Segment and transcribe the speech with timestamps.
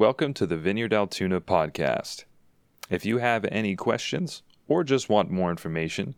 [0.00, 2.24] Welcome to the Vineyard Altoona podcast.
[2.88, 6.14] If you have any questions or just want more information,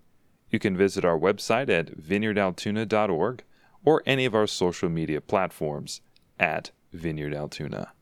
[0.51, 3.43] you can visit our website at vineyardaltoona.org
[3.85, 6.01] or any of our social media platforms
[6.39, 7.93] at Vineyard Altoona.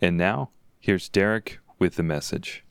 [0.00, 2.64] And now, here's Derek with the message.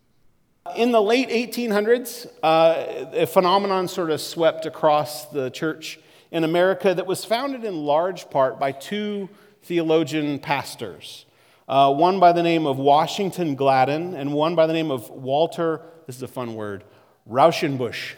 [0.77, 5.99] In the late 1800s, uh, a phenomenon sort of swept across the church
[6.31, 9.27] in America that was founded in large part by two
[9.61, 11.25] theologian pastors.
[11.67, 15.81] Uh, one by the name of Washington Gladden and one by the name of Walter,
[16.05, 16.83] this is a fun word,
[17.29, 18.13] Rauschenbusch.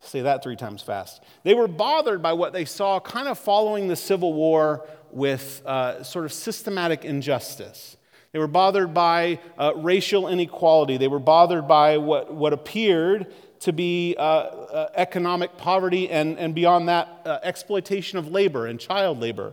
[0.00, 1.22] Say that three times fast.
[1.42, 6.02] They were bothered by what they saw kind of following the Civil War with uh,
[6.02, 7.98] sort of systematic injustice.
[8.32, 10.96] They were bothered by uh, racial inequality.
[10.96, 16.54] They were bothered by what, what appeared to be uh, uh economic poverty and, and
[16.54, 19.52] beyond that, uh, exploitation of labor and child labor.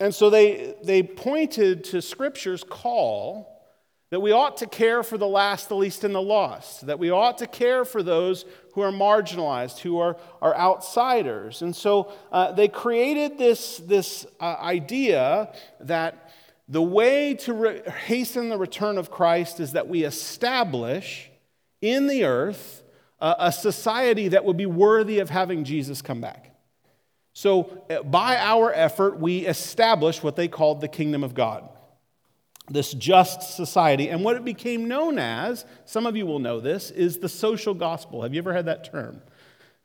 [0.00, 3.54] And so they, they pointed to Scripture's call
[4.10, 7.10] that we ought to care for the last, the least, and the lost, that we
[7.10, 11.62] ought to care for those who are marginalized, who are, are outsiders.
[11.62, 16.32] And so uh, they created this, this uh, idea that
[16.68, 21.30] the way to re- hasten the return of Christ is that we establish
[21.80, 22.82] in the earth
[23.20, 26.53] uh, a society that would be worthy of having Jesus come back.
[27.34, 31.68] So, uh, by our effort, we established what they called the kingdom of God,
[32.70, 34.08] this just society.
[34.08, 37.74] And what it became known as, some of you will know this, is the social
[37.74, 38.22] gospel.
[38.22, 39.20] Have you ever heard that term?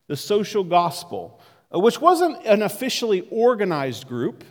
[0.06, 1.42] The social gospel,
[1.74, 4.44] uh, which wasn't an officially organized group.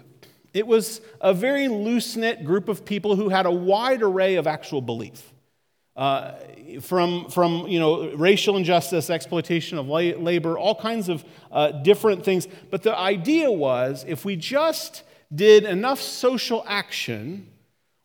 [0.53, 4.49] It was a very loose knit group of people who had a wide array of
[4.49, 5.33] actual belief.
[5.99, 6.33] Uh,
[6.81, 12.47] from, from you know, racial injustice, exploitation of labor, all kinds of uh, different things.
[12.71, 15.03] But the idea was if we just
[15.35, 17.49] did enough social action,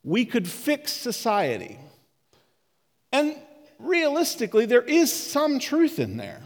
[0.04, 1.78] we could fix society.
[3.12, 3.36] And
[3.78, 6.42] realistically, there is some truth in there.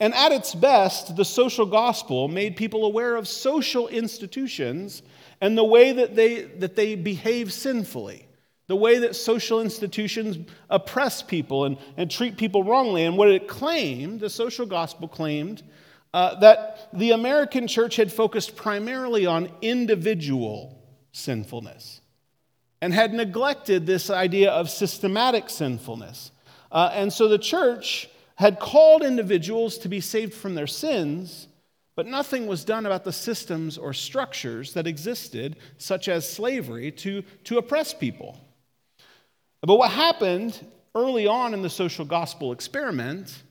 [0.00, 5.02] And at its best, the social gospel made people aware of social institutions
[5.42, 8.27] and the way that they, that they behave sinfully
[8.68, 10.38] the way that social institutions
[10.70, 13.04] oppress people and, and treat people wrongly.
[13.04, 15.62] And what it claimed, the social gospel claimed,
[16.14, 20.78] uh, that the American church had focused primarily on individual
[21.12, 22.00] sinfulness
[22.80, 26.30] and had neglected this idea of systematic sinfulness.
[26.70, 31.48] Uh, and so the church had called individuals to be saved from their sins,
[31.96, 37.22] but nothing was done about the systems or structures that existed, such as slavery, to,
[37.44, 38.38] to oppress people.
[39.60, 40.58] But what happened
[40.94, 43.42] early on in the social gospel experiment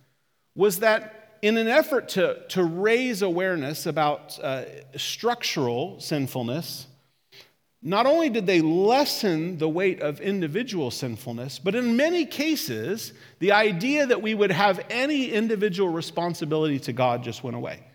[0.56, 4.64] was that in an effort to, to raise awareness about uh,
[4.96, 6.88] structural sinfulness,
[7.82, 13.52] not only did they lessen the weight of individual sinfulness, but in many cases, the
[13.52, 17.87] idea that we would have any individual responsibility to God just went away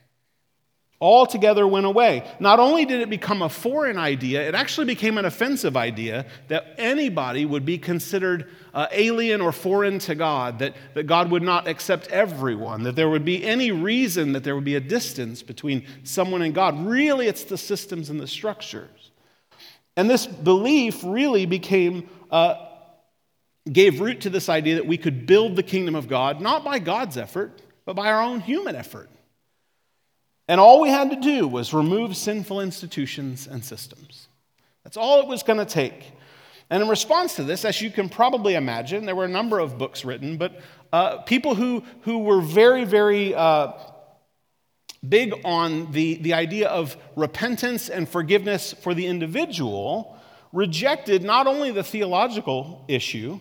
[1.03, 2.23] altogether went away.
[2.39, 6.77] Not only did it become a foreign idea, it actually became an offensive idea that
[6.79, 11.67] anybody would be considered uh, alien or foreign to God, that, that God would not
[11.67, 15.85] accept everyone, that there would be any reason that there would be a distance between
[16.05, 16.87] someone and God.
[16.87, 19.11] Really, it's the systems and the structures.
[19.97, 22.09] And this belief really became.
[22.31, 22.69] Uh,
[23.71, 26.81] gave root to this idea that we could build the kingdom of God, not by
[26.81, 29.09] God's effort, but by our own human effort.
[30.49, 34.29] And all we had to do was remove sinful institutions and systems.
[34.85, 36.13] That's all it was going to take.
[36.69, 39.79] And in response to this, as you can probably imagine, there were a number of
[39.79, 40.61] books written, but
[40.93, 43.73] uh, people who, who were very, very uh,
[45.07, 50.19] big on the, the idea of repentance and forgiveness for the individual
[50.53, 53.39] rejected not only the theological issue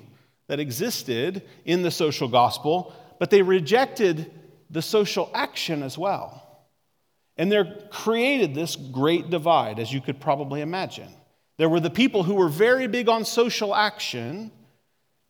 [0.47, 4.31] that existed in the social gospel, but they rejected
[4.69, 6.40] the social action as well.
[7.37, 11.09] And there created this great divide, as you could probably imagine.
[11.57, 14.51] There were the people who were very big on social action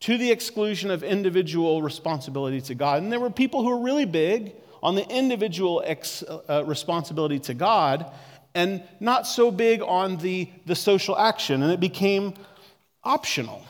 [0.01, 3.03] to the exclusion of individual responsibility to God.
[3.03, 7.53] And there were people who were really big on the individual ex, uh, responsibility to
[7.53, 8.11] God
[8.55, 11.61] and not so big on the, the social action.
[11.63, 12.33] And it became
[13.03, 13.63] optional.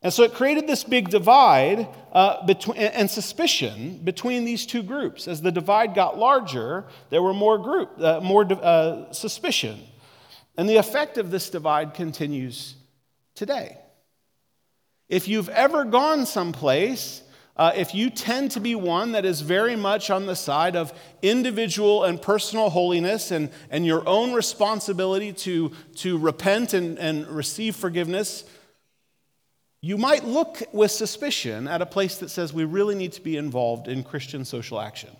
[0.00, 5.26] And so it created this big divide uh, between, and suspicion between these two groups.
[5.26, 9.80] As the divide got larger, there were more group, uh, more uh, suspicion.
[10.56, 12.74] And the effect of this divide continues
[13.34, 13.78] today.
[15.08, 17.22] If you've ever gone someplace
[17.58, 20.92] uh, if you tend to be one that is very much on the side of
[21.22, 27.74] individual and personal holiness and, and your own responsibility to, to repent and, and receive
[27.74, 28.44] forgiveness,
[29.80, 33.36] you might look with suspicion at a place that says we really need to be
[33.36, 35.10] involved in Christian social action.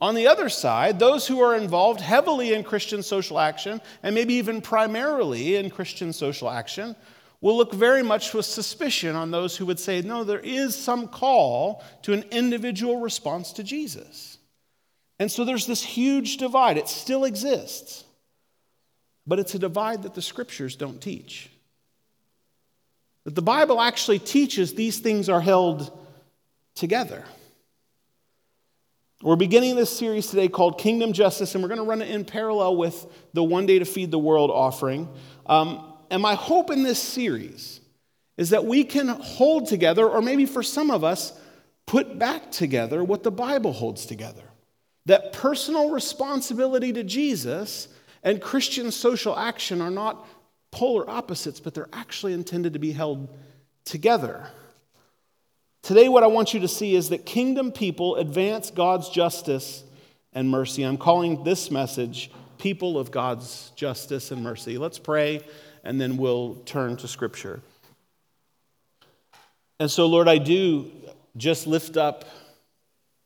[0.00, 4.34] On the other side, those who are involved heavily in Christian social action, and maybe
[4.34, 6.96] even primarily in Christian social action,
[7.40, 11.06] will look very much with suspicion on those who would say, no, there is some
[11.06, 14.38] call to an individual response to Jesus.
[15.18, 16.76] And so there's this huge divide.
[16.76, 18.04] It still exists,
[19.26, 21.50] but it's a divide that the scriptures don't teach.
[23.24, 25.96] That the Bible actually teaches these things are held
[26.74, 27.24] together.
[29.22, 32.26] We're beginning this series today called Kingdom Justice, and we're going to run it in
[32.26, 35.08] parallel with the One Day to Feed the World offering.
[35.46, 37.80] Um, and my hope in this series
[38.36, 41.32] is that we can hold together, or maybe for some of us,
[41.86, 44.42] put back together what the Bible holds together.
[45.06, 47.88] That personal responsibility to Jesus
[48.22, 50.26] and Christian social action are not
[50.74, 53.28] polar opposites, but they're actually intended to be held
[53.84, 54.48] together.
[55.82, 59.84] Today, what I want you to see is that kingdom people advance God's justice
[60.32, 60.82] and mercy.
[60.82, 64.76] I'm calling this message People of God's Justice and Mercy.
[64.76, 65.42] Let's pray,
[65.84, 67.60] and then we'll turn to Scripture.
[69.78, 70.90] And so, Lord, I do
[71.36, 72.24] just lift up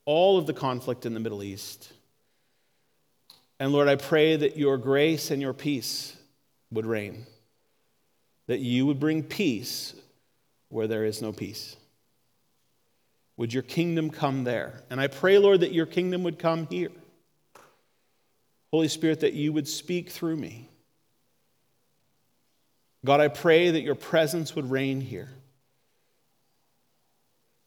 [0.04, 1.92] all of the conflict in the Middle East.
[3.58, 6.14] And Lord, I pray that your grace and your peace
[6.70, 7.26] would reign
[8.48, 9.94] that you would bring peace
[10.70, 11.76] where there is no peace.
[13.36, 14.82] Would your kingdom come there?
[14.90, 16.90] And I pray, Lord, that your kingdom would come here.
[18.72, 20.68] Holy Spirit, that you would speak through me.
[23.04, 25.30] God, I pray that your presence would reign here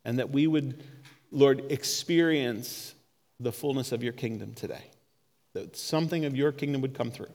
[0.03, 0.83] and that we would,
[1.31, 2.93] Lord, experience
[3.39, 4.83] the fullness of your kingdom today.
[5.53, 7.27] That something of your kingdom would come through.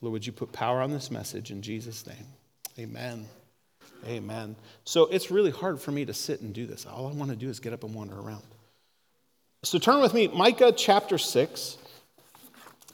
[0.00, 2.26] Lord, would you put power on this message in Jesus' name?
[2.78, 3.26] Amen.
[4.06, 4.56] Amen.
[4.84, 6.86] So it's really hard for me to sit and do this.
[6.86, 8.42] All I want to do is get up and wander around.
[9.62, 11.76] So turn with me, Micah chapter 6.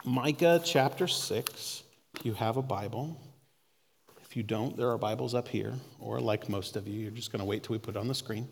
[0.03, 1.83] Micah chapter 6.
[2.15, 3.17] If you have a Bible.
[4.21, 7.31] If you don't, there are Bibles up here, or like most of you, you're just
[7.31, 8.47] going to wait till we put it on the screen.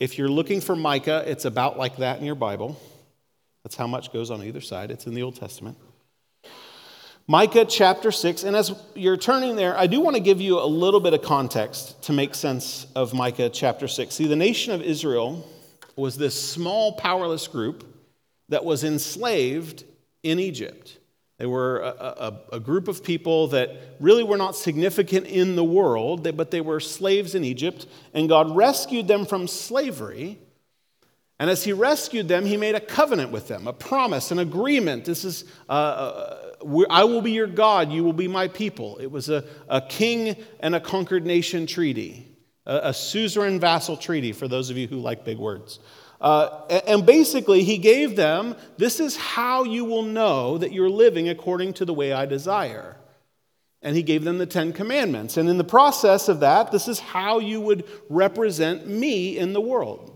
[0.00, 2.80] If you're looking for Micah, it's about like that in your Bible.
[3.62, 4.90] That's how much goes on either side.
[4.90, 5.78] It's in the Old Testament.
[7.26, 8.44] Micah chapter 6.
[8.44, 11.22] And as you're turning there, I do want to give you a little bit of
[11.22, 14.14] context to make sense of Micah chapter 6.
[14.14, 15.48] See, the nation of Israel
[15.96, 17.84] was this small, powerless group
[18.50, 19.84] that was enslaved
[20.22, 20.98] in Egypt.
[21.38, 25.64] They were a, a, a, group of people that really were not significant in the
[25.64, 30.38] world, but they were slaves in Egypt, and God rescued them from slavery.
[31.40, 35.06] And as He rescued them, He made a covenant with them, a promise, an agreement.
[35.06, 36.43] This is uh, uh
[36.90, 38.98] I will be your God, you will be my people.
[38.98, 42.26] It was a, a king and a conquered nation treaty,
[42.66, 45.78] a, a suzerain vassal treaty, for those of you who like big words.
[46.20, 51.28] Uh, and basically, he gave them this is how you will know that you're living
[51.28, 52.96] according to the way I desire.
[53.82, 55.36] And he gave them the Ten Commandments.
[55.36, 59.60] And in the process of that, this is how you would represent me in the
[59.60, 60.13] world.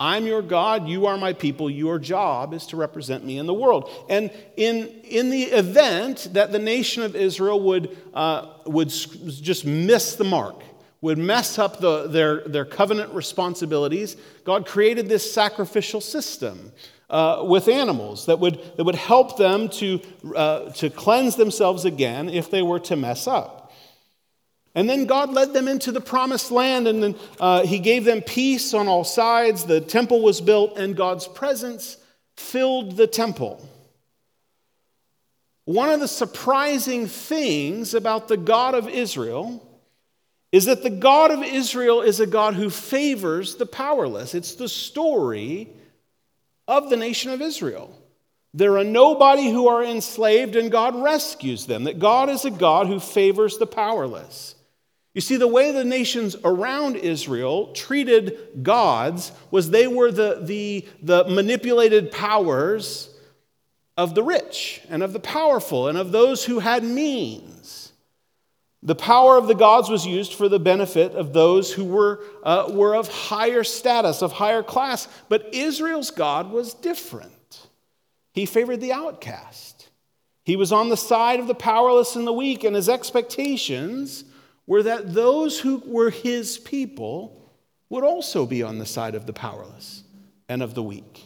[0.00, 3.54] I'm your God, you are my people, your job is to represent me in the
[3.54, 3.90] world.
[4.08, 10.14] And in, in the event that the nation of Israel would, uh, would just miss
[10.14, 10.62] the mark,
[11.00, 16.72] would mess up the, their, their covenant responsibilities, God created this sacrificial system
[17.10, 20.00] uh, with animals that would, that would help them to,
[20.36, 23.67] uh, to cleanse themselves again if they were to mess up.
[24.74, 28.22] And then God led them into the promised land, and then uh, He gave them
[28.22, 29.64] peace on all sides.
[29.64, 31.96] The temple was built, and God's presence
[32.36, 33.66] filled the temple.
[35.64, 39.64] One of the surprising things about the God of Israel
[40.50, 44.34] is that the God of Israel is a God who favors the powerless.
[44.34, 45.68] It's the story
[46.66, 47.94] of the nation of Israel.
[48.54, 51.84] There are nobody who are enslaved, and God rescues them.
[51.84, 54.54] That God is a God who favors the powerless.
[55.14, 60.86] You see, the way the nations around Israel treated gods was they were the, the,
[61.02, 63.14] the manipulated powers
[63.96, 67.92] of the rich and of the powerful and of those who had means.
[68.82, 72.70] The power of the gods was used for the benefit of those who were, uh,
[72.70, 75.08] were of higher status, of higher class.
[75.28, 77.66] But Israel's God was different.
[78.32, 79.88] He favored the outcast.
[80.44, 84.24] He was on the side of the powerless and the weak, and his expectations
[84.68, 87.50] were that those who were his people
[87.88, 90.04] would also be on the side of the powerless
[90.48, 91.24] and of the weak.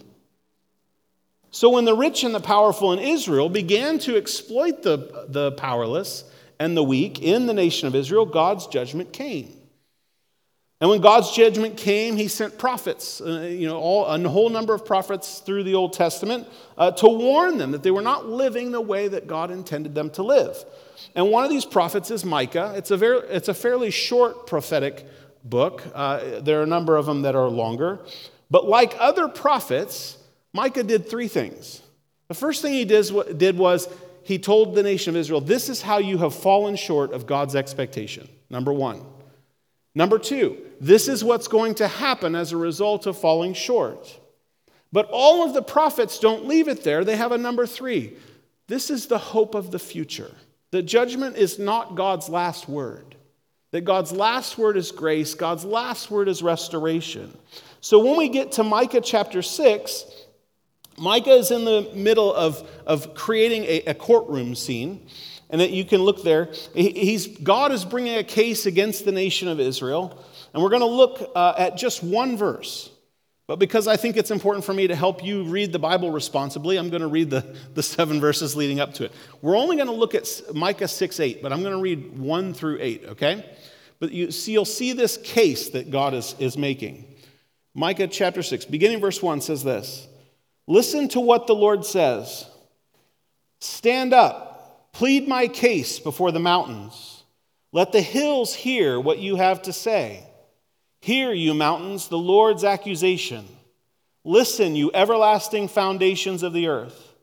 [1.50, 6.24] So when the rich and the powerful in Israel began to exploit the, the powerless
[6.60, 9.52] and the weak in the nation of Israel, God's judgment came.
[10.82, 14.74] And when God's judgment came, he sent prophets, uh, you know, all, a whole number
[14.74, 18.72] of prophets through the Old Testament uh, to warn them that they were not living
[18.72, 20.56] the way that God intended them to live.
[21.14, 22.72] And one of these prophets is Micah.
[22.74, 25.06] It's a, very, it's a fairly short prophetic
[25.44, 25.84] book.
[25.94, 28.00] Uh, there are a number of them that are longer.
[28.50, 30.18] But like other prophets,
[30.52, 31.80] Micah did three things.
[32.26, 33.88] The first thing he did, did was
[34.24, 37.54] he told the nation of Israel, This is how you have fallen short of God's
[37.54, 38.28] expectation.
[38.50, 39.04] Number one.
[39.94, 44.18] Number two, this is what's going to happen as a result of falling short.
[44.90, 47.04] But all of the prophets don't leave it there.
[47.04, 48.16] They have a number three.
[48.66, 50.34] This is the hope of the future.
[50.72, 53.14] The judgment is not God's last word,
[53.70, 57.32] that God's last word is grace, God's last word is restoration.
[57.80, 60.04] So when we get to Micah chapter 6,
[60.98, 65.06] Micah is in the middle of, of creating a, a courtroom scene
[65.52, 66.48] and that you can look there.
[66.74, 70.18] He's, God is bringing a case against the nation of Israel,
[70.52, 72.90] and we're going to look uh, at just one verse.
[73.46, 76.78] But because I think it's important for me to help you read the Bible responsibly,
[76.78, 79.12] I'm going to read the, the seven verses leading up to it.
[79.42, 82.54] We're only going to look at Micah 6 8, but I'm going to read 1
[82.54, 83.44] through 8, okay?
[84.00, 87.04] But you see, you'll see this case that God is, is making.
[87.74, 90.08] Micah chapter 6, beginning verse 1 says this
[90.66, 92.46] Listen to what the Lord says.
[93.60, 94.51] Stand up
[94.92, 97.24] Plead my case before the mountains.
[97.72, 100.26] Let the hills hear what you have to say.
[101.00, 103.48] Hear, you mountains, the Lord's accusation.
[104.24, 107.14] Listen, you everlasting foundations of the earth.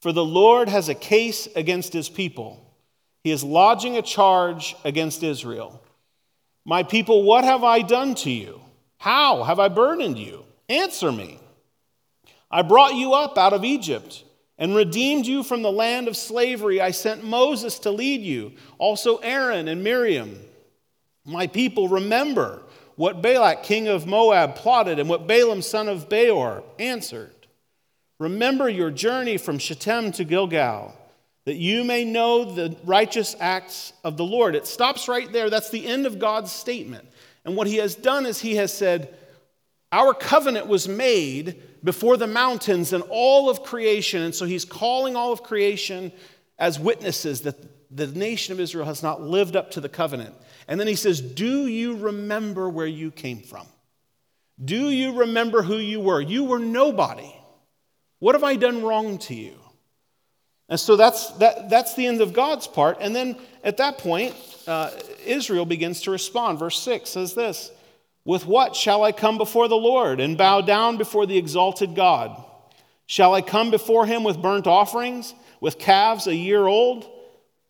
[0.00, 2.58] For the Lord has a case against his people.
[3.22, 5.80] He is lodging a charge against Israel.
[6.64, 8.60] My people, what have I done to you?
[8.98, 10.44] How have I burdened you?
[10.68, 11.38] Answer me.
[12.50, 14.24] I brought you up out of Egypt
[14.58, 16.80] and redeemed you from the land of slavery.
[16.80, 20.38] I sent Moses to lead you, also Aaron and Miriam.
[21.24, 22.62] My people, remember
[22.96, 27.34] what Balak, king of Moab, plotted and what Balaam, son of Beor, answered.
[28.18, 30.94] Remember your journey from Shittim to Gilgal,
[31.44, 34.54] that you may know the righteous acts of the Lord.
[34.54, 35.50] It stops right there.
[35.50, 37.08] That's the end of God's statement.
[37.44, 39.12] And what he has done is he has said,
[39.92, 44.22] Our covenant was made before the mountains and all of creation.
[44.22, 46.10] And so he's calling all of creation
[46.58, 47.56] as witnesses that
[47.94, 50.34] the nation of Israel has not lived up to the covenant.
[50.66, 53.66] And then he says, Do you remember where you came from?
[54.64, 56.20] Do you remember who you were?
[56.20, 57.34] You were nobody.
[58.20, 59.54] What have I done wrong to you?
[60.68, 62.98] And so that's, that, that's the end of God's part.
[63.00, 64.34] And then at that point,
[64.66, 64.90] uh,
[65.26, 66.58] Israel begins to respond.
[66.58, 67.72] Verse 6 says this
[68.24, 72.42] with what shall I come before the Lord and bow down before the exalted God?
[73.06, 77.08] Shall I come before him with burnt offerings, with calves a year old?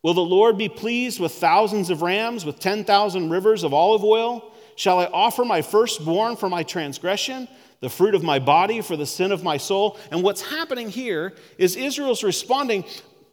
[0.02, 4.52] Will the Lord be pleased with thousands of rams, with 10,000 rivers of olive oil?
[4.76, 7.48] Shall I offer my firstborn for my transgression,
[7.80, 9.98] the fruit of my body for the sin of my soul?
[10.10, 12.84] And what's happening here is Israel's responding,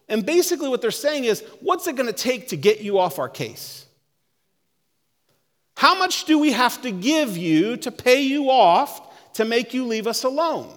[0.08, 3.18] and basically what they're saying is, what's it going to take to get you off
[3.18, 3.86] our case?
[5.80, 9.86] How much do we have to give you to pay you off to make you
[9.86, 10.70] leave us alone?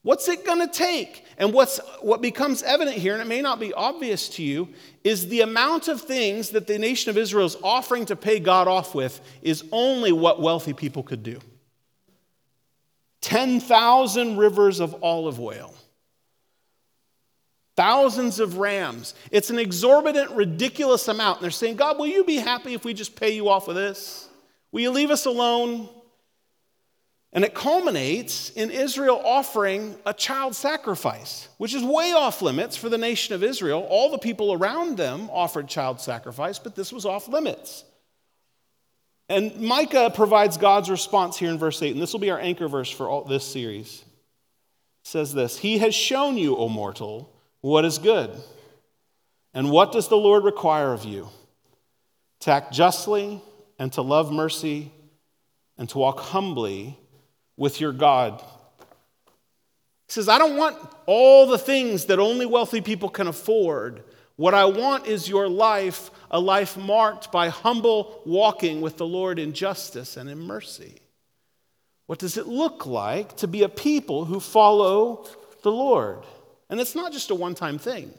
[0.00, 1.22] What's it going to take?
[1.36, 4.70] And what's, what becomes evident here, and it may not be obvious to you,
[5.04, 8.68] is the amount of things that the nation of Israel is offering to pay God
[8.68, 11.38] off with is only what wealthy people could do
[13.20, 15.74] 10,000 rivers of olive oil
[17.78, 19.14] thousands of rams.
[19.30, 21.38] It's an exorbitant, ridiculous amount.
[21.38, 23.76] And they're saying, God, will you be happy if we just pay you off with
[23.76, 24.28] this?
[24.72, 25.88] Will you leave us alone?
[27.32, 32.88] And it culminates in Israel offering a child sacrifice, which is way off limits for
[32.88, 33.86] the nation of Israel.
[33.88, 37.84] All the people around them offered child sacrifice, but this was off limits.
[39.28, 42.66] And Micah provides God's response here in verse 8, and this will be our anchor
[42.66, 44.02] verse for all this series.
[45.04, 48.30] It says this He has shown you, O mortal, what is good?
[49.54, 51.28] And what does the Lord require of you?
[52.40, 53.40] To act justly
[53.78, 54.92] and to love mercy
[55.76, 56.98] and to walk humbly
[57.56, 58.40] with your God.
[60.06, 64.02] He says, I don't want all the things that only wealthy people can afford.
[64.36, 69.38] What I want is your life, a life marked by humble walking with the Lord
[69.38, 71.00] in justice and in mercy.
[72.06, 75.26] What does it look like to be a people who follow
[75.62, 76.22] the Lord?
[76.70, 78.12] And it's not just a one time thing.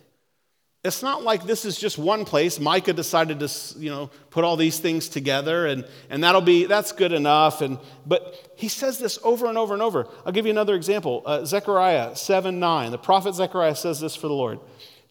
[0.84, 2.58] It's not like this is just one place.
[2.58, 6.94] Micah decided to, you know, put all these things together and, and that'll be, that's
[6.94, 7.62] good enough.
[7.62, 10.08] And, but he says this over and over and over.
[10.26, 11.22] I'll give you another example.
[11.26, 12.92] Uh, Zechariah 7 9.
[12.92, 14.60] The prophet Zechariah says this for the Lord.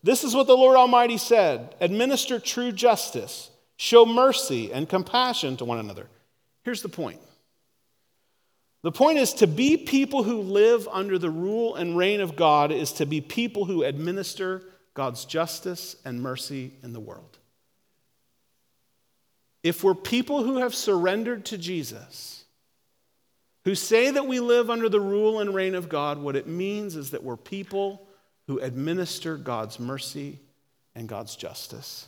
[0.02, 5.66] This is what the Lord Almighty said Administer true justice, show mercy and compassion to
[5.66, 6.06] one another.
[6.62, 7.20] Here's the point
[8.82, 12.70] the point is to be people who live under the rule and reign of God
[12.70, 14.62] is to be people who administer
[14.94, 17.38] God's justice and mercy in the world.
[19.62, 22.44] If we're people who have surrendered to Jesus,
[23.64, 26.94] who say that we live under the rule and reign of God, what it means
[26.94, 28.06] is that we're people
[28.46, 30.38] who administer God's mercy
[30.94, 32.06] and God's justice.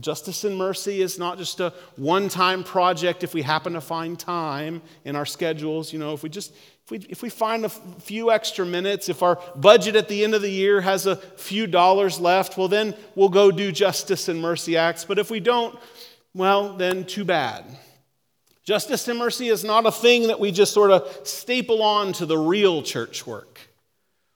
[0.00, 4.18] Justice and mercy is not just a one time project if we happen to find
[4.18, 5.92] time in our schedules.
[5.92, 6.52] You know, if we just
[6.84, 10.34] if we, if we find a few extra minutes, if our budget at the end
[10.34, 14.40] of the year has a few dollars left, well, then we'll go do justice and
[14.40, 15.04] mercy acts.
[15.04, 15.76] But if we don't,
[16.32, 17.64] well, then too bad.
[18.64, 22.26] Justice and mercy is not a thing that we just sort of staple on to
[22.26, 23.60] the real church work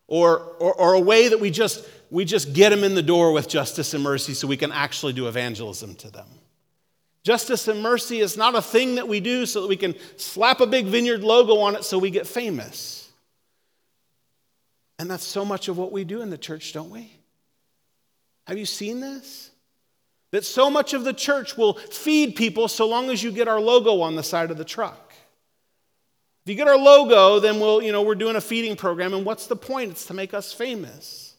[0.09, 3.33] or, or, or a way that we just we just get them in the door
[3.33, 6.27] with justice and mercy so we can actually do evangelism to them.
[7.25, 10.61] Justice and mercy is not a thing that we do so that we can slap
[10.61, 13.11] a big vineyard logo on it so we get famous.
[14.99, 17.11] And that's so much of what we do in the church, don't we?
[18.47, 19.51] Have you seen this?
[20.33, 23.61] That so much of the church will feed people so long as you get our
[23.61, 25.15] logo on the side of the truck.
[26.45, 29.25] If you get our logo, then we'll, you know, we're doing a feeding program, and
[29.25, 29.93] what's the point?
[29.93, 31.32] It's to make us famous.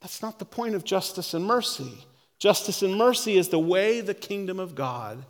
[0.00, 2.06] That's not the point of justice and mercy.
[2.38, 5.24] Justice and mercy is the way the kingdom of God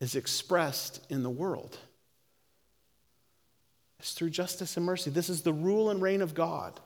[0.00, 1.78] is expressed in the world.
[3.98, 5.10] It's through justice and mercy.
[5.10, 6.78] This is the rule and reign of God.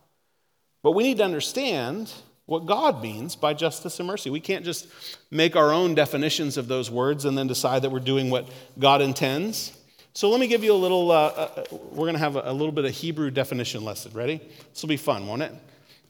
[0.83, 2.12] But we need to understand
[2.45, 4.30] what God means by justice and mercy.
[4.30, 4.87] We can't just
[5.30, 9.02] make our own definitions of those words and then decide that we're doing what God
[9.02, 9.76] intends.
[10.12, 12.52] So let me give you a little, uh, uh, we're going to have a, a
[12.52, 14.12] little bit of Hebrew definition lesson.
[14.12, 14.40] Ready?
[14.73, 15.52] This will be fun, won't it?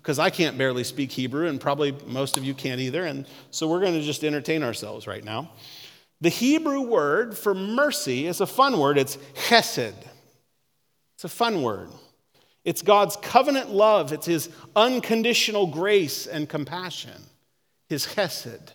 [0.07, 3.05] Because I can't barely speak Hebrew, and probably most of you can't either.
[3.07, 5.51] And so we're going to just entertain ourselves right now.
[6.21, 8.99] The Hebrew word for mercy is a fun word.
[8.99, 9.97] It's chesed.
[11.17, 11.89] It's a fun word.
[12.65, 17.21] It's God's covenant love, it's His unconditional grace and compassion,
[17.89, 18.75] His chesed.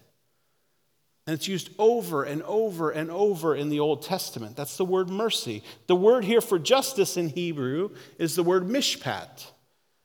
[1.27, 4.57] And it's used over and over and over in the Old Testament.
[4.57, 5.63] That's the word mercy.
[5.87, 9.45] The word here for justice in Hebrew is the word mishpat.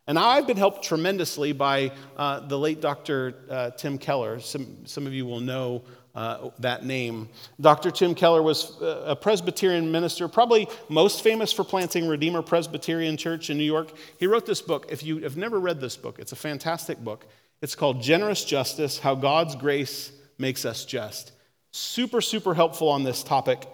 [0.09, 3.35] And I've been helped tremendously by uh, the late Dr.
[3.51, 4.38] Uh, Tim Keller.
[4.38, 5.83] Some, some of you will know
[6.14, 7.29] uh, that name.
[7.61, 7.90] Dr.
[7.90, 13.51] Tim Keller was uh, a Presbyterian minister, probably most famous for planting Redeemer Presbyterian Church
[13.51, 13.92] in New York.
[14.19, 14.87] He wrote this book.
[14.88, 17.27] If you have never read this book, it's a fantastic book.
[17.61, 21.33] It's called Generous Justice How God's Grace Makes Us Just.
[21.73, 23.66] Super, super helpful on this topic.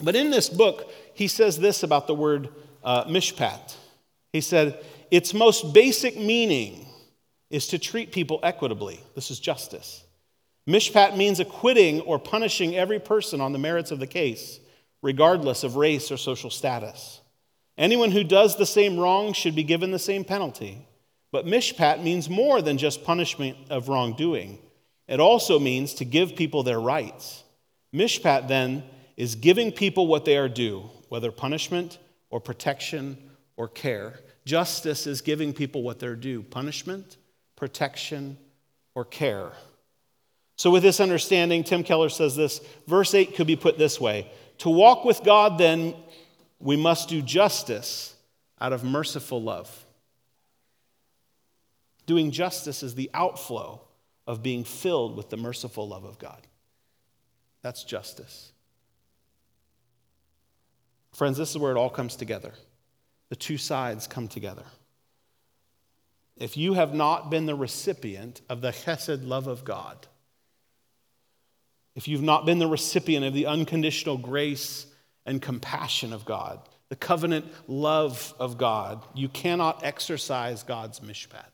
[0.00, 2.48] But in this book, he says this about the word
[2.84, 3.74] uh, mishpat.
[4.32, 6.86] He said, its most basic meaning
[7.50, 9.00] is to treat people equitably.
[9.14, 10.04] This is justice.
[10.68, 14.60] Mishpat means acquitting or punishing every person on the merits of the case,
[15.00, 17.20] regardless of race or social status.
[17.78, 20.86] Anyone who does the same wrong should be given the same penalty.
[21.30, 24.58] But mishpat means more than just punishment of wrongdoing.
[25.06, 27.44] It also means to give people their rights.
[27.94, 28.82] Mishpat, then,
[29.16, 31.98] is giving people what they are due, whether punishment
[32.30, 33.16] or protection
[33.56, 34.20] or care.
[34.48, 37.18] Justice is giving people what they're due punishment,
[37.54, 38.38] protection,
[38.94, 39.52] or care.
[40.56, 44.26] So, with this understanding, Tim Keller says this verse 8 could be put this way
[44.60, 45.94] To walk with God, then,
[46.60, 48.14] we must do justice
[48.58, 49.84] out of merciful love.
[52.06, 53.82] Doing justice is the outflow
[54.26, 56.46] of being filled with the merciful love of God.
[57.60, 58.50] That's justice.
[61.12, 62.54] Friends, this is where it all comes together
[63.28, 64.64] the two sides come together.
[66.36, 70.06] If you have not been the recipient of the chesed love of God,
[71.96, 74.86] if you've not been the recipient of the unconditional grace
[75.26, 81.50] and compassion of God, the covenant love of God, you cannot exercise God's mishpat.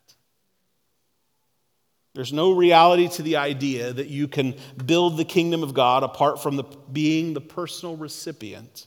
[2.15, 6.41] There's no reality to the idea that you can build the kingdom of God apart
[6.41, 8.87] from the, being the personal recipient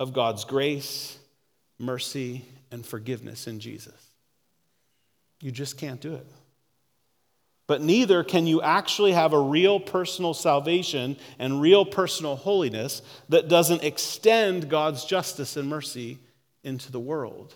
[0.00, 1.19] of God's grace
[1.80, 3.94] mercy, and forgiveness in Jesus.
[5.40, 6.26] You just can't do it.
[7.66, 13.48] But neither can you actually have a real personal salvation and real personal holiness that
[13.48, 16.18] doesn't extend God's justice and mercy
[16.64, 17.54] into the world.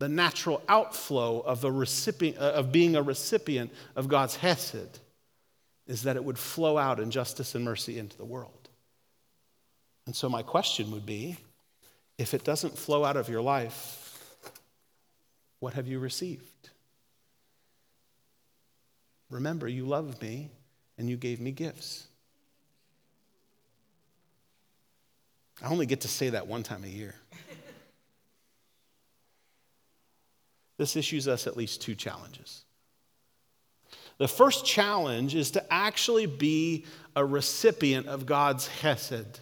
[0.00, 4.98] the natural outflow of, a recipient, uh, of being a recipient of God's Hesed
[5.86, 8.70] is that it would flow out in justice and mercy into the world.
[10.06, 11.36] And so, my question would be
[12.20, 14.36] if it doesn't flow out of your life,
[15.58, 16.68] what have you received?
[19.30, 20.50] Remember, you loved me
[20.98, 22.08] and you gave me gifts.
[25.62, 27.14] I only get to say that one time a year.
[30.76, 32.64] this issues us at least two challenges.
[34.18, 36.84] The first challenge is to actually be
[37.16, 39.40] a recipient of God's Hesed,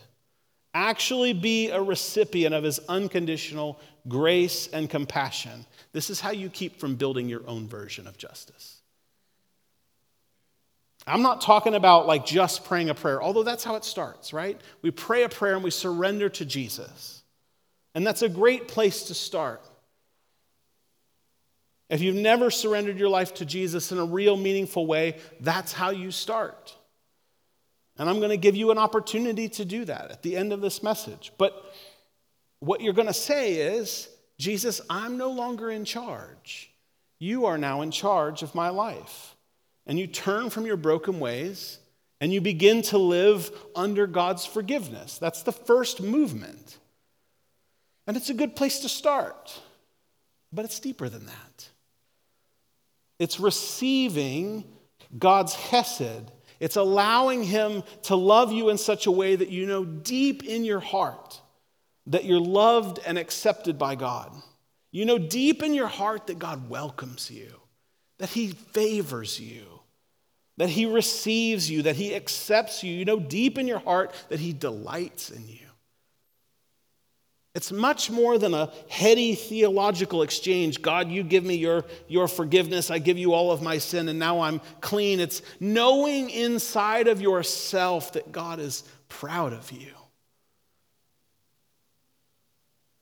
[0.78, 5.66] actually be a recipient of His unconditional grace and compassion.
[5.92, 8.80] This is how you keep from building your own version of justice.
[11.06, 14.60] I'm not talking about like just praying a prayer, although that's how it starts, right?
[14.82, 17.22] We pray a prayer and we surrender to Jesus.
[17.94, 19.62] And that's a great place to start.
[21.88, 25.90] If you've never surrendered your life to Jesus in a real, meaningful way, that's how
[25.90, 26.74] you start.
[27.98, 30.60] And I'm going to give you an opportunity to do that at the end of
[30.60, 31.32] this message.
[31.36, 31.74] But
[32.60, 34.08] what you're going to say is,
[34.38, 36.70] Jesus, I'm no longer in charge.
[37.18, 39.34] You are now in charge of my life.
[39.86, 41.78] And you turn from your broken ways
[42.20, 45.18] and you begin to live under God's forgiveness.
[45.18, 46.78] That's the first movement.
[48.06, 49.60] And it's a good place to start,
[50.52, 51.68] but it's deeper than that.
[53.18, 54.64] It's receiving
[55.18, 56.30] God's Hesed.
[56.60, 60.64] It's allowing Him to love you in such a way that you know deep in
[60.64, 61.40] your heart
[62.08, 64.32] that you're loved and accepted by God.
[64.90, 67.52] You know deep in your heart that God welcomes you,
[68.18, 69.80] that He favors you,
[70.56, 72.92] that He receives you, that He accepts you.
[72.92, 75.67] You know deep in your heart that He delights in you.
[77.58, 80.80] It's much more than a heady theological exchange.
[80.80, 82.88] God, you give me your, your forgiveness.
[82.88, 85.18] I give you all of my sin, and now I'm clean.
[85.18, 89.90] It's knowing inside of yourself that God is proud of you,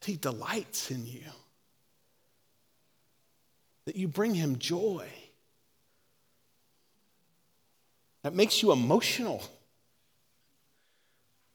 [0.07, 1.21] He delights in you,
[3.85, 5.07] that you bring Him joy.
[8.23, 9.42] That makes you emotional.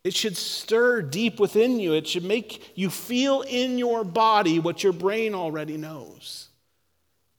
[0.04, 1.94] It should stir deep within you.
[1.94, 6.48] It should make you feel in your body what your brain already knows.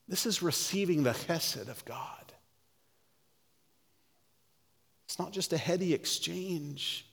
[0.07, 2.33] This is receiving the chesed of God.
[5.07, 7.07] It's not just a heady exchange.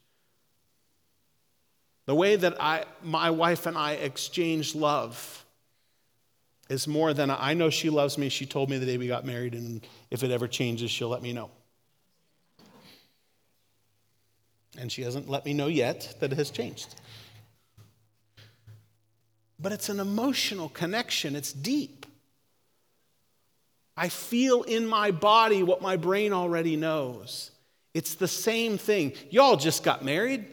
[2.05, 5.45] The way that I, my wife and I exchange love
[6.69, 8.29] is more than I know she loves me.
[8.29, 11.21] She told me the day we got married, and if it ever changes, she'll let
[11.21, 11.49] me know.
[14.77, 16.95] And she hasn't let me know yet that it has changed.
[19.59, 22.05] But it's an emotional connection, it's deep.
[23.97, 27.51] I feel in my body what my brain already knows.
[27.93, 29.13] It's the same thing.
[29.29, 30.45] Y'all just got married.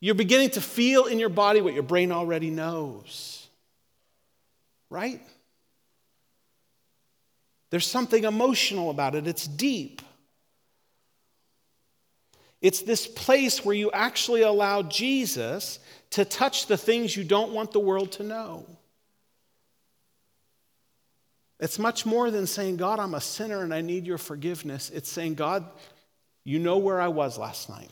[0.00, 3.46] You're beginning to feel in your body what your brain already knows.
[4.90, 5.22] Right?
[7.70, 10.02] There's something emotional about it, it's deep.
[12.60, 15.78] It's this place where you actually allow Jesus
[16.10, 18.66] to touch the things you don't want the world to know.
[21.58, 24.90] It's much more than saying, God, I'm a sinner and I need your forgiveness.
[24.90, 25.64] It's saying, God,
[26.44, 27.90] you know where I was last night.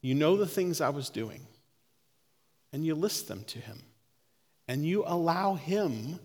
[0.00, 1.46] You know the things I was doing.
[2.72, 3.82] And you list them to him.
[4.68, 6.20] And you allow him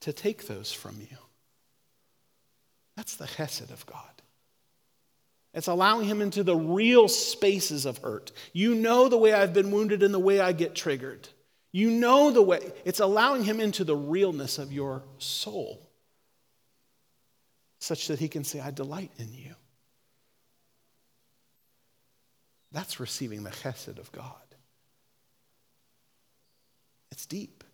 [0.00, 1.16] to take those from you.
[2.96, 4.19] That's the chesed of God.
[5.52, 8.30] It's allowing him into the real spaces of hurt.
[8.52, 11.28] You know the way I've been wounded and the way I get triggered.
[11.72, 12.72] You know the way.
[12.84, 15.86] It's allowing him into the realness of your soul
[17.80, 19.54] such that he can say, I delight in you.
[22.72, 24.34] That's receiving the chesed of God.
[27.10, 27.64] It's deep.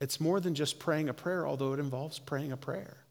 [0.00, 3.01] It's more than just praying a prayer, although it involves praying a prayer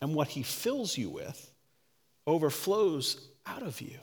[0.00, 1.50] and what he fills you with
[2.26, 3.98] overflows out of you.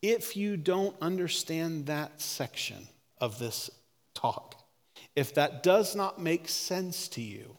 [0.00, 3.70] If you don't understand that section of this
[4.14, 4.54] talk,
[5.16, 7.56] if that does not make sense to you,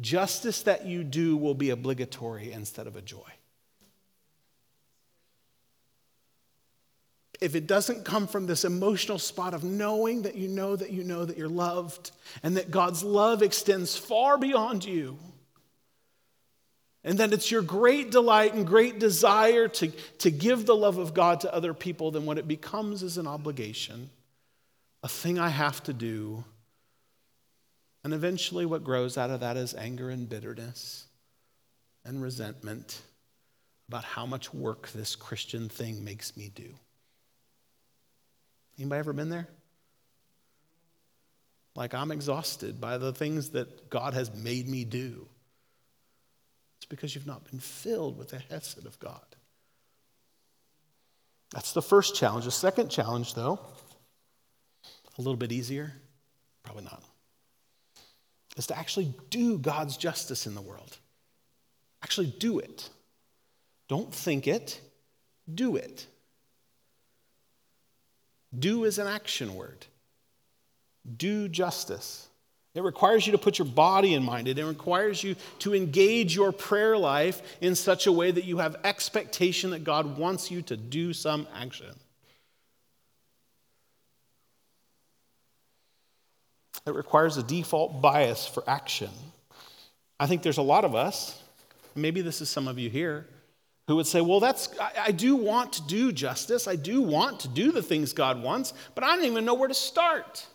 [0.00, 3.30] justice that you do will be obligatory instead of a joy.
[7.40, 11.02] If it doesn't come from this emotional spot of knowing that you know that you
[11.02, 12.10] know that you're loved
[12.42, 15.18] and that God's love extends far beyond you,
[17.02, 21.14] And that it's your great delight and great desire to, to give the love of
[21.14, 24.10] God to other people, then what it becomes is an obligation,
[25.02, 26.44] a thing I have to do.
[28.04, 31.06] And eventually, what grows out of that is anger and bitterness
[32.04, 33.00] and resentment
[33.88, 36.74] about how much work this Christian thing makes me do.
[38.78, 39.48] Anybody ever been there?
[41.74, 45.26] Like I'm exhausted by the things that God has made me do.
[46.90, 49.24] Because you've not been filled with the Hesed of God.
[51.52, 52.44] That's the first challenge.
[52.44, 53.58] The second challenge, though,
[55.16, 55.92] a little bit easier,
[56.62, 57.02] probably not,
[58.56, 60.98] is to actually do God's justice in the world.
[62.02, 62.90] Actually do it.
[63.88, 64.80] Don't think it,
[65.52, 66.06] do it.
[68.56, 69.86] Do is an action word.
[71.16, 72.29] Do justice.
[72.74, 74.46] It requires you to put your body in mind.
[74.46, 78.76] It requires you to engage your prayer life in such a way that you have
[78.84, 81.94] expectation that God wants you to do some action.
[86.86, 89.10] It requires a default bias for action.
[90.18, 91.42] I think there's a lot of us,
[91.94, 93.26] maybe this is some of you here,
[93.88, 96.68] who would say, Well, that's, I, I, do want to do justice.
[96.68, 99.68] I do want to do the things God wants, but I don't even know where
[99.68, 100.46] to start.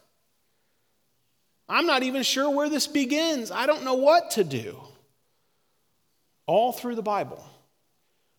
[1.68, 3.52] I'm not even sure where this begins.
[3.52, 4.80] I don't know what to do.
[6.46, 7.44] All through the Bible,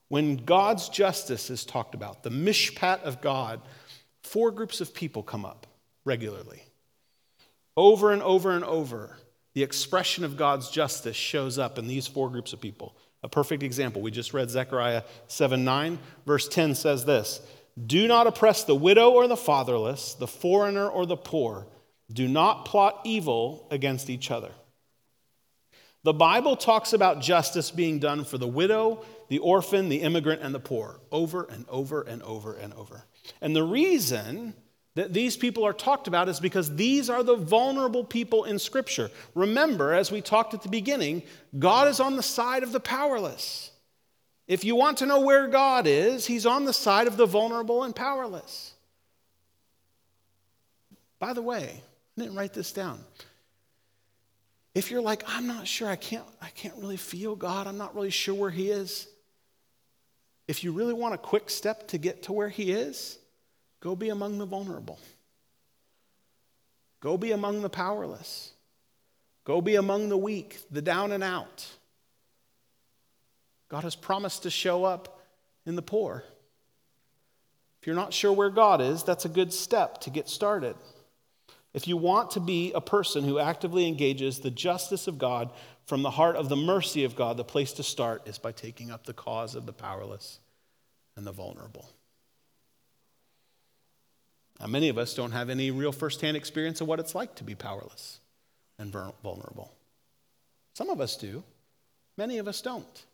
[0.09, 3.61] when God's justice is talked about, the mishpat of God,
[4.23, 5.67] four groups of people come up
[6.05, 6.63] regularly.
[7.77, 9.17] Over and over and over,
[9.55, 12.97] the expression of God's justice shows up in these four groups of people.
[13.23, 14.03] A perfect example.
[14.03, 15.99] We just read Zechariah 7 9.
[16.27, 17.41] Verse 10 says this
[17.87, 21.67] Do not oppress the widow or the fatherless, the foreigner or the poor.
[22.13, 24.53] Do not plot evil against each other.
[26.05, 30.55] The Bible talks about justice being done for the widow, the orphan, the immigrant, and
[30.55, 33.05] the poor over and over and over and over.
[33.41, 34.55] And the reason
[34.95, 39.11] that these people are talked about is because these are the vulnerable people in Scripture.
[39.35, 41.25] Remember, as we talked at the beginning,
[41.59, 43.73] God is on the side of the powerless.
[44.47, 47.83] If you want to know where God is, He's on the side of the vulnerable
[47.83, 48.75] and powerless.
[51.19, 51.83] By the way,
[52.17, 53.01] I didn't write this down.
[54.75, 57.95] If you're like, I'm not sure, I can't, I can't really feel God, I'm not
[57.95, 59.07] really sure where He is.
[60.49, 63.19] If you really want a quick step to get to where He is,
[63.87, 64.99] Go be among the vulnerable.
[67.01, 68.53] Go be among the powerless.
[69.45, 71.67] Go be among the weak, the down and out.
[73.69, 75.25] God has promised to show up
[75.67, 76.25] in the poor.
[77.81, 80.75] If you're not sure where God is, that's a good step to get started.
[81.77, 85.51] If you want to be a person who actively engages the justice of God
[85.85, 88.91] from the heart of the mercy of God, the place to start is by taking
[88.91, 90.41] up the cause of the powerless
[91.17, 91.87] and the vulnerable.
[94.59, 97.45] Now, many of us don't have any real firsthand experience of what it's like to
[97.45, 98.21] be powerless
[98.79, 98.91] and
[99.23, 99.71] vulnerable.
[100.73, 101.45] Some of us do,
[102.17, 103.05] many of us don't.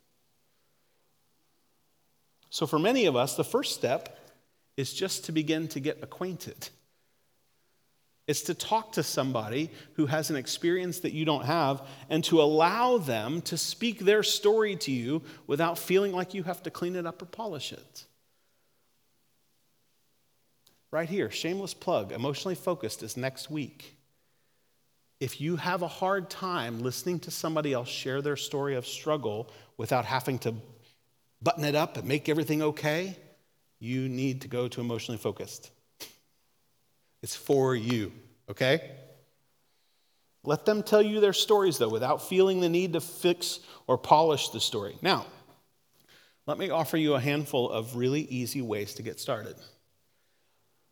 [2.49, 4.17] So, for many of us, the first step
[4.77, 6.69] is just to begin to get acquainted.
[8.25, 12.41] It's to talk to somebody who has an experience that you don't have and to
[12.41, 16.95] allow them to speak their story to you without feeling like you have to clean
[16.95, 18.05] it up or polish it.
[20.89, 23.97] Right here, shameless plug, emotionally focused is next week.
[25.19, 29.49] If you have a hard time listening to somebody else share their story of struggle
[29.75, 30.53] without having to
[31.41, 33.17] button it up and make everything okay,
[33.79, 35.71] you need to go to emotionally focused.
[37.23, 38.11] It's for you,
[38.49, 38.91] okay?
[40.43, 44.49] Let them tell you their stories, though, without feeling the need to fix or polish
[44.49, 44.97] the story.
[45.01, 45.25] Now,
[46.45, 49.55] let me offer you a handful of really easy ways to get started.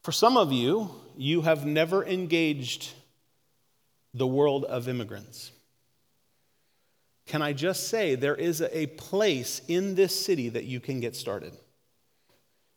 [0.03, 2.93] For some of you, you have never engaged
[4.13, 5.51] the world of immigrants.
[7.25, 11.15] Can I just say there is a place in this city that you can get
[11.15, 11.53] started?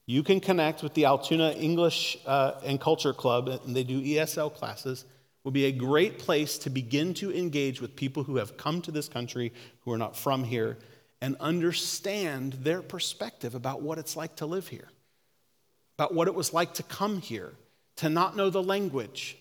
[0.06, 4.52] You can connect with the Altoona English uh, and Culture Club, and they do ESL
[4.52, 5.04] classes.
[5.44, 8.90] Will be a great place to begin to engage with people who have come to
[8.90, 10.78] this country who are not from here
[11.20, 14.88] and understand their perspective about what it's like to live here
[15.96, 17.52] about what it was like to come here,
[17.96, 19.36] to not know the language,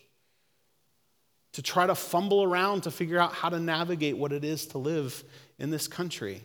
[1.52, 4.78] to try to fumble around to figure out how to navigate what it is to
[4.78, 5.22] live
[5.58, 6.42] in this country.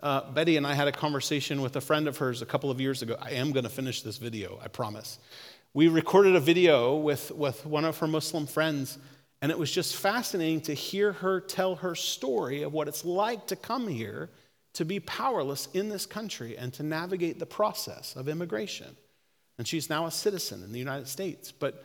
[0.00, 2.80] Uh, Betty and I had a conversation with a friend of hers a couple of
[2.80, 3.16] years ago.
[3.20, 5.18] I am going to finish this video, I promise.
[5.74, 8.98] We recorded a video with, with one of her Muslim friends,
[9.42, 13.48] and it was just fascinating to hear her tell her story of what it's like
[13.48, 14.30] to come here
[14.74, 18.96] to be powerless in this country and to navigate the process of immigration.
[19.58, 21.50] And she's now a citizen in the United States.
[21.50, 21.84] But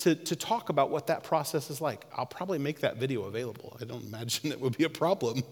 [0.00, 3.76] to, to talk about what that process is like, I'll probably make that video available.
[3.80, 5.42] I don't imagine it would be a problem.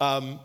[0.00, 0.38] Um,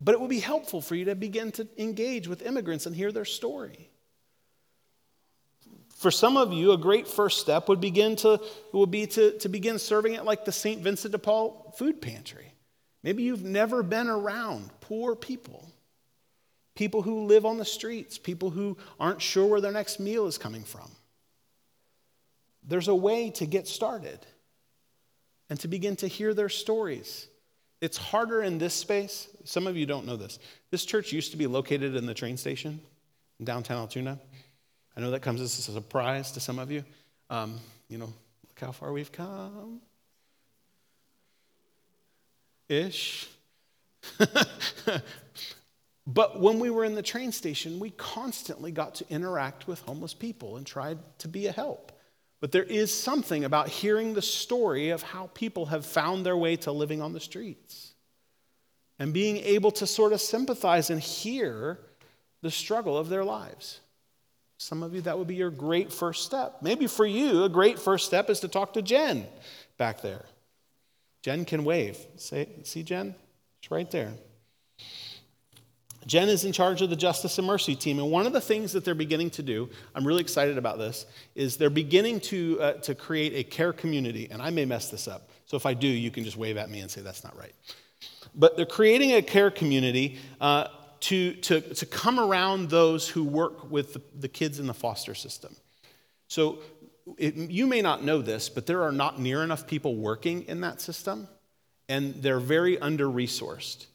[0.00, 3.12] but it would be helpful for you to begin to engage with immigrants and hear
[3.12, 3.90] their story.
[5.96, 8.40] For some of you, a great first step would begin to
[8.72, 10.80] would be to, to begin serving at like the St.
[10.80, 12.54] Vincent de Paul food pantry.
[13.02, 15.70] Maybe you've never been around poor people,
[16.74, 20.38] people who live on the streets, people who aren't sure where their next meal is
[20.38, 20.90] coming from.
[22.62, 24.26] There's a way to get started
[25.48, 27.26] and to begin to hear their stories.
[27.80, 29.28] It's harder in this space.
[29.44, 30.38] Some of you don't know this.
[30.70, 32.80] This church used to be located in the train station
[33.38, 34.18] in downtown Altoona.
[34.96, 36.84] I know that comes as a surprise to some of you.
[37.30, 39.80] Um, you know, look how far we've come
[42.70, 43.28] ish.
[46.06, 50.14] but when we were in the train station, we constantly got to interact with homeless
[50.14, 51.92] people and tried to be a help.
[52.40, 56.56] But there is something about hearing the story of how people have found their way
[56.56, 57.92] to living on the streets
[58.98, 61.78] and being able to sort of sympathize and hear
[62.42, 63.80] the struggle of their lives.
[64.56, 66.56] Some of you, that would be your great first step.
[66.60, 69.26] Maybe for you, a great first step is to talk to Jen
[69.78, 70.24] back there.
[71.22, 71.98] Jen can wave.
[72.16, 73.14] Say, see Jen?
[73.60, 74.12] It's right there.
[76.06, 78.72] Jen is in charge of the Justice and Mercy team, and one of the things
[78.72, 82.72] that they're beginning to do, I'm really excited about this, is they're beginning to, uh,
[82.74, 84.28] to create a care community.
[84.30, 86.70] And I may mess this up, so if I do, you can just wave at
[86.70, 87.54] me and say that's not right.
[88.34, 90.68] But they're creating a care community uh,
[91.00, 95.14] to, to, to come around those who work with the, the kids in the foster
[95.14, 95.54] system.
[96.28, 96.60] So
[97.18, 100.60] it, you may not know this, but there are not near enough people working in
[100.62, 101.28] that system,
[101.88, 103.86] and they're very under resourced.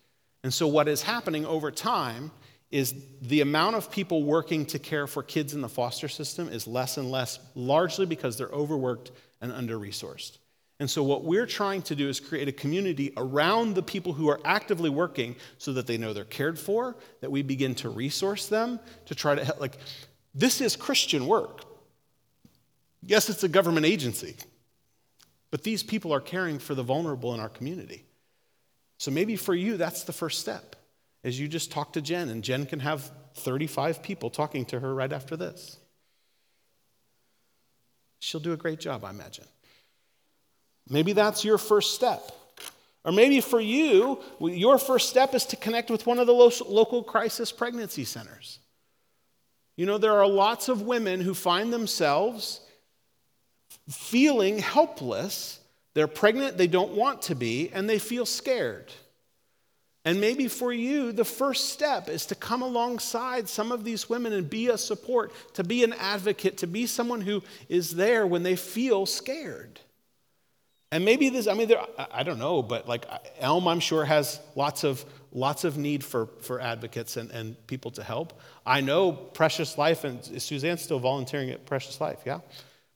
[0.46, 2.30] And so, what is happening over time
[2.70, 6.68] is the amount of people working to care for kids in the foster system is
[6.68, 9.10] less and less, largely because they're overworked
[9.42, 10.38] and under resourced.
[10.80, 14.30] And so, what we're trying to do is create a community around the people who
[14.30, 18.46] are actively working so that they know they're cared for, that we begin to resource
[18.46, 19.60] them to try to help.
[19.60, 19.80] Like,
[20.36, 21.66] this is Christian work.
[23.02, 24.36] Yes, it's a government agency,
[25.50, 28.06] but these people are caring for the vulnerable in our community.
[28.98, 30.76] So maybe for you, that's the first step,
[31.24, 34.94] is you just talk to Jen, and Jen can have 35 people talking to her
[34.94, 35.78] right after this.
[38.20, 39.46] She'll do a great job, I imagine.
[40.90, 42.32] Maybe that's your first step.
[43.04, 47.04] Or maybe for you, your first step is to connect with one of the local
[47.04, 48.60] crisis pregnancy centers.
[49.76, 52.62] You know, there are lots of women who find themselves
[53.90, 55.60] feeling helpless.
[55.96, 58.92] They're pregnant, they don't want to be, and they feel scared.
[60.04, 64.34] And maybe for you, the first step is to come alongside some of these women
[64.34, 68.44] and be a support, to be an advocate, to be someone who is there when
[68.44, 69.80] they feel scared.
[70.92, 71.82] And maybe this, I mean, there,
[72.12, 73.06] I don't know, but like
[73.40, 77.90] Elm, I'm sure, has lots of, lots of need for, for advocates and, and people
[77.92, 78.40] to help.
[78.64, 82.42] I know Precious Life, and Suzanne's still volunteering at Precious Life, yeah?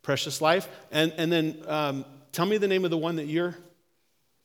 [0.03, 0.69] Precious Life.
[0.91, 3.55] And, and then um, tell me the name of the one that you're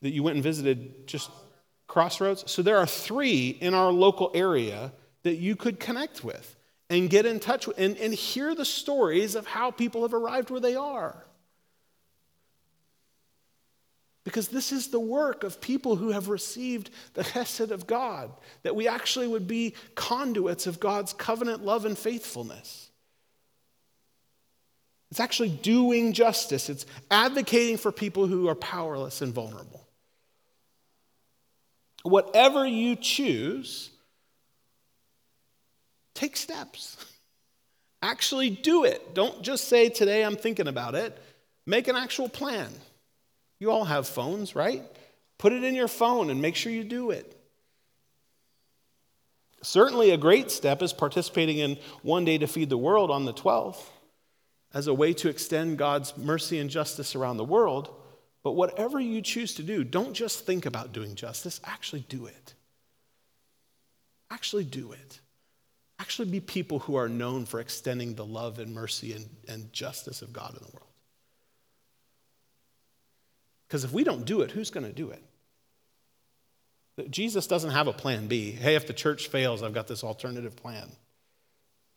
[0.03, 1.31] that you went and visited just
[1.87, 2.51] Crossroads.
[2.51, 4.93] So there are three in our local area
[5.23, 6.57] that you could connect with
[6.91, 10.51] and get in touch with and, and hear the stories of how people have arrived
[10.51, 11.25] where they are.
[14.25, 18.75] Because this is the work of people who have received the chesed of God, that
[18.75, 22.84] we actually would be conduits of God's covenant love and faithfulness.
[25.15, 29.87] It's actually doing justice, it's advocating for people who are powerless and vulnerable.
[32.03, 33.91] Whatever you choose,
[36.15, 36.97] take steps.
[38.03, 39.15] Actually do it.
[39.15, 41.17] Don't just say, Today I'm thinking about it.
[41.65, 42.73] Make an actual plan.
[43.61, 44.83] You all have phones, right?
[45.39, 47.41] Put it in your phone and make sure you do it.
[49.63, 53.33] Certainly, a great step is participating in One Day to Feed the World on the
[53.33, 53.81] 12th
[54.75, 57.95] as a way to extend God's mercy and justice around the world.
[58.43, 62.55] But whatever you choose to do, don't just think about doing justice, actually do it.
[64.31, 65.21] Actually do it.
[66.01, 70.21] Actually be people who are known for extending the love and mercy and, and justice
[70.21, 70.89] of God in the world.
[73.69, 75.23] Because if we don't do it, who's going to do it?
[77.11, 78.51] Jesus doesn't have a plan B.
[78.53, 80.91] Hey, if the church fails, I've got this alternative plan.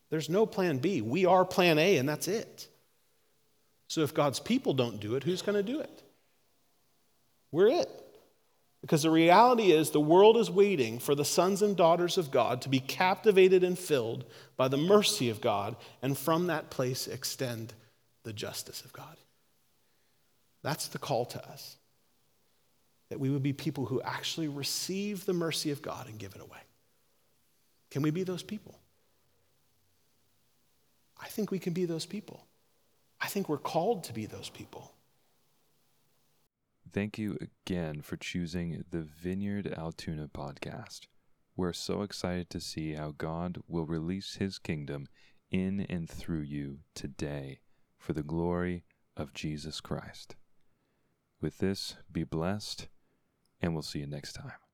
[0.09, 1.01] There's no plan B.
[1.01, 2.67] We are plan A, and that's it.
[3.87, 6.03] So if God's people don't do it, who's going to do it?
[7.51, 7.89] We're it.
[8.81, 12.61] Because the reality is, the world is waiting for the sons and daughters of God
[12.61, 17.73] to be captivated and filled by the mercy of God, and from that place extend
[18.23, 19.17] the justice of God.
[20.63, 21.77] That's the call to us.
[23.09, 26.41] That we would be people who actually receive the mercy of God and give it
[26.41, 26.59] away.
[27.89, 28.77] Can we be those people?
[31.19, 32.47] I think we can be those people.
[33.19, 34.93] I think we're called to be those people.
[36.93, 41.01] Thank you again for choosing the Vineyard Altoona podcast.
[41.55, 45.07] We're so excited to see how God will release his kingdom
[45.51, 47.59] in and through you today
[47.97, 48.83] for the glory
[49.15, 50.35] of Jesus Christ.
[51.41, 52.87] With this, be blessed,
[53.61, 54.66] and we'll see you next time.